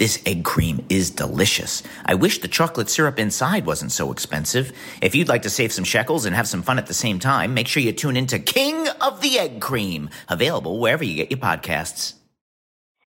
This 0.00 0.18
egg 0.24 0.44
cream 0.44 0.82
is 0.88 1.10
delicious. 1.10 1.82
I 2.06 2.14
wish 2.14 2.40
the 2.40 2.48
chocolate 2.48 2.88
syrup 2.88 3.18
inside 3.18 3.66
wasn't 3.66 3.92
so 3.92 4.10
expensive. 4.10 4.72
If 5.02 5.14
you'd 5.14 5.28
like 5.28 5.42
to 5.42 5.50
save 5.50 5.74
some 5.74 5.84
shekels 5.84 6.24
and 6.24 6.34
have 6.34 6.48
some 6.48 6.62
fun 6.62 6.78
at 6.78 6.86
the 6.86 6.94
same 6.94 7.18
time, 7.18 7.52
make 7.52 7.68
sure 7.68 7.82
you 7.82 7.92
tune 7.92 8.16
into 8.16 8.38
King 8.38 8.88
of 9.02 9.20
the 9.20 9.38
Egg 9.38 9.60
Cream, 9.60 10.08
available 10.30 10.80
wherever 10.80 11.04
you 11.04 11.14
get 11.16 11.30
your 11.30 11.38
podcasts. 11.38 12.14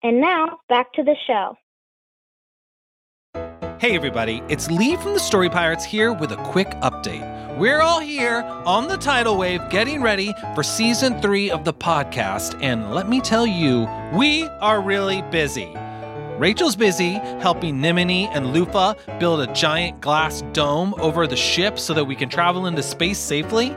And 0.02 0.20
now 0.20 0.58
back 0.68 0.92
to 0.94 1.04
the 1.04 1.16
show. 1.28 1.56
Hey 3.80 3.96
everybody, 3.96 4.42
it's 4.50 4.72
Lee 4.72 4.96
from 4.96 5.14
the 5.14 5.20
Story 5.20 5.50
Pirates 5.50 5.86
here 5.86 6.12
with 6.12 6.32
a 6.32 6.38
quick 6.38 6.70
update. 6.82 7.58
We're 7.60 7.82
all 7.82 8.00
here 8.00 8.42
on 8.66 8.88
the 8.88 8.98
tidal 8.98 9.38
wave 9.38 9.62
getting 9.70 10.02
ready 10.02 10.34
for 10.56 10.64
season 10.64 11.22
three 11.22 11.52
of 11.52 11.66
the 11.66 11.74
podcast, 11.74 12.62
and 12.64 12.96
let 12.96 13.08
me 13.08 13.22
tell 13.22 13.46
you, 13.46 13.88
we 14.12 14.46
are 14.60 14.82
really 14.82 15.22
busy. 15.24 15.72
Rachel's 16.40 16.78
busy 16.78 17.16
helping 17.42 17.82
Nimini 17.82 18.28
and 18.28 18.54
Lufa 18.54 18.96
build 19.20 19.42
a 19.42 19.54
giant 19.54 20.00
glass 20.00 20.42
dome 20.54 20.96
over 20.98 21.28
the 21.28 21.36
ship 21.36 21.78
so 21.78 21.94
that 21.94 22.06
we 22.06 22.16
can 22.16 22.30
travel 22.30 22.66
into 22.66 22.82
space 22.82 23.20
safely. 23.20 23.76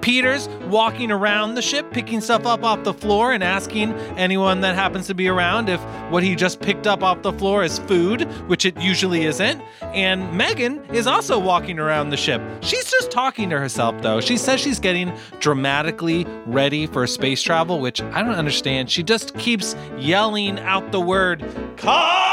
Peter's 0.00 0.48
walking 0.68 1.10
around 1.10 1.54
the 1.54 1.62
ship, 1.62 1.90
picking 1.90 2.20
stuff 2.20 2.46
up 2.46 2.64
off 2.64 2.84
the 2.84 2.94
floor 2.94 3.32
and 3.32 3.42
asking 3.44 3.92
anyone 4.16 4.60
that 4.62 4.74
happens 4.74 5.06
to 5.08 5.14
be 5.14 5.28
around 5.28 5.68
if 5.68 5.80
what 6.10 6.22
he 6.22 6.34
just 6.34 6.60
picked 6.60 6.86
up 6.86 7.02
off 7.02 7.22
the 7.22 7.32
floor 7.32 7.62
is 7.64 7.78
food, 7.80 8.22
which 8.48 8.64
it 8.64 8.76
usually 8.80 9.24
isn't. 9.24 9.62
And 9.82 10.32
Megan 10.32 10.84
is 10.94 11.06
also 11.06 11.38
walking 11.38 11.78
around 11.78 12.10
the 12.10 12.16
ship. 12.16 12.40
She's 12.60 12.90
just 12.90 13.10
talking 13.10 13.50
to 13.50 13.58
herself, 13.58 14.00
though. 14.02 14.20
She 14.20 14.36
says 14.36 14.60
she's 14.60 14.80
getting 14.80 15.12
dramatically 15.40 16.26
ready 16.46 16.86
for 16.86 17.06
space 17.06 17.42
travel, 17.42 17.80
which 17.80 18.00
I 18.00 18.22
don't 18.22 18.34
understand. 18.34 18.90
She 18.90 19.02
just 19.02 19.36
keeps 19.36 19.76
yelling 19.98 20.58
out 20.60 20.92
the 20.92 21.00
word, 21.00 21.40
Con! 21.76 22.30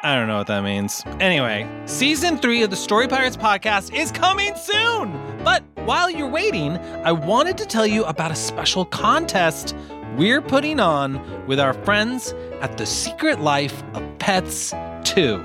I 0.00 0.14
don't 0.14 0.28
know 0.28 0.38
what 0.38 0.46
that 0.46 0.62
means. 0.62 1.02
Anyway, 1.18 1.68
season 1.86 2.38
three 2.38 2.62
of 2.62 2.70
the 2.70 2.76
Story 2.76 3.08
Pirates 3.08 3.36
podcast 3.36 3.92
is 3.92 4.12
coming 4.12 4.54
soon. 4.54 5.12
But 5.48 5.64
while 5.86 6.10
you're 6.10 6.28
waiting, 6.28 6.76
I 7.06 7.12
wanted 7.12 7.56
to 7.56 7.64
tell 7.64 7.86
you 7.86 8.04
about 8.04 8.30
a 8.30 8.36
special 8.36 8.84
contest 8.84 9.74
we're 10.18 10.42
putting 10.42 10.78
on 10.78 11.46
with 11.46 11.58
our 11.58 11.72
friends 11.72 12.34
at 12.60 12.76
The 12.76 12.84
Secret 12.84 13.40
Life 13.40 13.82
of 13.94 14.02
Pets 14.18 14.74
2. 15.04 15.42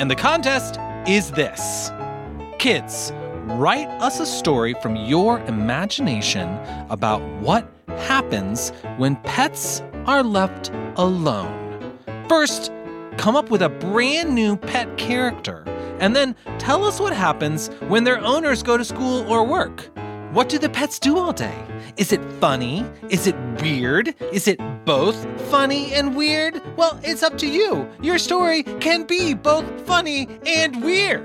And 0.00 0.10
the 0.10 0.16
contest 0.16 0.80
is 1.06 1.30
this 1.30 1.92
Kids, 2.58 3.12
write 3.44 3.86
us 4.02 4.18
a 4.18 4.26
story 4.26 4.74
from 4.82 4.96
your 4.96 5.38
imagination 5.42 6.48
about 6.90 7.22
what 7.40 7.64
happens 8.08 8.70
when 8.96 9.14
pets 9.22 9.82
are 10.06 10.24
left 10.24 10.72
alone. 10.96 11.96
First, 12.28 12.72
come 13.18 13.36
up 13.36 13.52
with 13.52 13.62
a 13.62 13.68
brand 13.68 14.34
new 14.34 14.56
pet 14.56 14.98
character, 14.98 15.62
and 16.00 16.14
then 16.14 16.34
tell 16.58 16.84
us 16.84 17.00
what 17.00 17.12
happens 17.12 17.68
when 17.88 18.04
their 18.04 18.20
owners 18.20 18.62
go 18.62 18.76
to 18.76 18.84
school 18.84 19.30
or 19.30 19.44
work. 19.44 19.90
What 20.32 20.48
do 20.48 20.58
the 20.58 20.68
pets 20.68 20.98
do 20.98 21.16
all 21.16 21.32
day? 21.32 21.64
Is 21.96 22.12
it 22.12 22.20
funny? 22.40 22.84
Is 23.08 23.28
it 23.28 23.36
weird? 23.60 24.14
Is 24.32 24.48
it 24.48 24.58
both 24.84 25.16
funny 25.48 25.94
and 25.94 26.16
weird? 26.16 26.60
Well, 26.76 26.98
it's 27.04 27.22
up 27.22 27.38
to 27.38 27.46
you. 27.46 27.88
Your 28.02 28.18
story 28.18 28.64
can 28.80 29.04
be 29.04 29.34
both 29.34 29.64
funny 29.86 30.26
and 30.44 30.82
weird. 30.82 31.22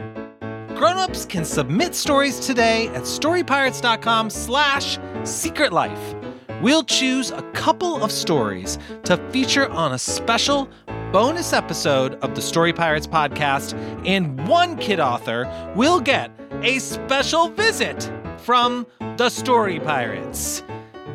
Grown-ups 0.76 1.26
can 1.26 1.44
submit 1.44 1.96
stories 1.96 2.40
today 2.40 2.88
at 2.90 3.04
storypirates.com 3.04 4.30
slash 4.30 5.00
secret 5.24 5.74
life. 5.74 6.16
We'll 6.62 6.84
choose 6.84 7.32
a 7.32 7.42
couple 7.54 8.04
of 8.04 8.12
stories 8.12 8.78
to 9.06 9.18
feature 9.32 9.70
on 9.72 9.94
a 9.94 10.00
special 10.00 10.70
bonus 11.12 11.54
episode 11.54 12.14
of 12.22 12.36
the 12.36 12.42
Story 12.42 12.72
Pirates 12.72 13.08
podcast, 13.08 13.74
and 14.06 14.48
one 14.48 14.78
kid 14.78 15.00
author 15.00 15.50
will 15.76 16.00
get 16.00 16.30
a 16.62 16.78
special 16.78 17.50
visit 17.50 18.12
from 18.38 18.86
the 19.18 19.30
Story 19.30 19.80
Pirates. 19.80 20.62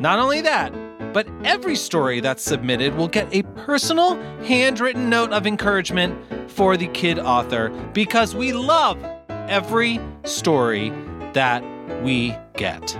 Not 0.01 0.19
only 0.19 0.41
that, 0.41 0.73
but 1.13 1.27
every 1.45 1.77
story 1.77 2.19
that's 2.19 2.43
submitted 2.43 2.93
will 2.95 3.07
get 3.07 3.33
a 3.33 3.43
personal 3.63 4.17
handwritten 4.43 5.09
note 5.09 5.31
of 5.31 5.47
encouragement 5.47 6.19
for 6.51 6.75
the 6.75 6.87
kid 6.87 7.17
author 7.17 7.69
because 7.93 8.35
we 8.35 8.51
love 8.51 9.01
every 9.47 10.01
story 10.25 10.89
that 11.31 11.63
we 12.03 12.35
get. 12.57 12.97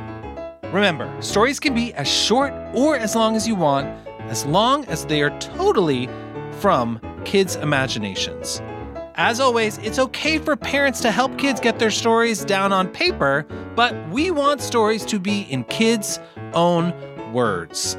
Remember, 0.71 1.13
stories 1.21 1.59
can 1.59 1.74
be 1.74 1.94
as 1.95 2.07
short 2.07 2.53
or 2.74 2.95
as 2.95 3.15
long 3.15 3.36
as 3.36 3.45
you 3.45 3.56
want, 3.56 3.88
as 4.30 4.45
long 4.45 4.86
as 4.86 5.06
they 5.06 5.21
are 5.21 5.38
totally 5.39 6.07
from 6.60 7.00
kids' 7.25 7.56
imaginations. 7.56 8.62
As 9.16 9.40
always, 9.40 9.78
it's 9.78 9.98
okay 9.98 10.38
for 10.38 10.57
parents 10.57 11.00
to 11.02 11.12
help 11.12 11.38
kids 11.38 11.62
get 11.62 11.80
their 11.80 11.92
stories 11.92 12.44
down 12.44 12.74
on 12.74 12.90
paper, 12.90 13.46
but 13.75 13.96
we 14.10 14.30
want 14.30 14.60
stories 14.60 15.06
to 15.06 15.19
be 15.19 15.42
in 15.44 15.63
kids' 15.66 16.19
own 16.54 16.94
words. 17.31 17.98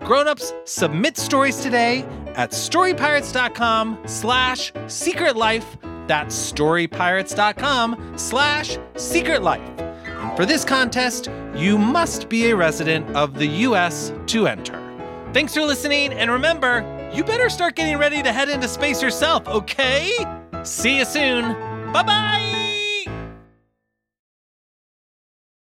Grown-ups, 0.00 0.52
submit 0.64 1.16
stories 1.16 1.56
today 1.56 2.02
at 2.34 2.50
storypirates.com 2.52 3.98
slash 4.06 4.72
secret 4.86 5.36
life. 5.36 5.76
That's 6.06 6.52
storypirates.com 6.52 8.14
slash 8.16 8.78
secret 8.96 9.42
life. 9.42 9.68
And 9.78 10.36
for 10.36 10.46
this 10.46 10.64
contest, 10.64 11.28
you 11.56 11.76
must 11.76 12.28
be 12.28 12.50
a 12.50 12.56
resident 12.56 13.16
of 13.16 13.34
the 13.34 13.46
US 13.46 14.12
to 14.26 14.46
enter. 14.46 14.78
Thanks 15.32 15.54
for 15.54 15.62
listening, 15.62 16.12
and 16.12 16.30
remember, 16.30 16.82
you 17.12 17.24
better 17.24 17.48
start 17.48 17.74
getting 17.74 17.98
ready 17.98 18.22
to 18.22 18.32
head 18.32 18.48
into 18.48 18.68
space 18.68 19.02
yourself, 19.02 19.46
okay? 19.48 20.12
See 20.62 20.98
you 20.98 21.04
soon. 21.04 21.52
Bye 21.92 22.02
bye. 22.02 22.51